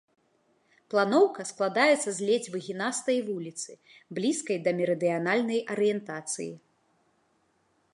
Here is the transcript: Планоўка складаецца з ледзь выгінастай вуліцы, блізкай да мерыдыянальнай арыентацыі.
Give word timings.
Планоўка 0.93 1.41
складаецца 1.51 2.09
з 2.15 2.19
ледзь 2.29 2.51
выгінастай 2.55 3.17
вуліцы, 3.29 3.71
блізкай 4.19 4.57
да 4.69 4.77
мерыдыянальнай 4.81 5.59
арыентацыі. 5.77 6.53